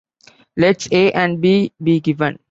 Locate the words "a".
0.91-1.11